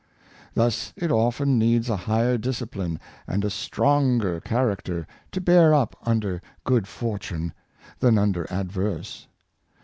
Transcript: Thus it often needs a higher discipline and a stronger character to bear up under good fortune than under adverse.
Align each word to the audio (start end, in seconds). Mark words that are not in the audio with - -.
Thus 0.55 0.93
it 0.97 1.11
often 1.11 1.59
needs 1.59 1.87
a 1.87 1.95
higher 1.95 2.35
discipline 2.35 2.99
and 3.27 3.45
a 3.45 3.51
stronger 3.51 4.39
character 4.39 5.05
to 5.31 5.39
bear 5.39 5.75
up 5.75 5.95
under 6.03 6.41
good 6.63 6.87
fortune 6.87 7.53
than 7.99 8.17
under 8.17 8.51
adverse. 8.51 9.27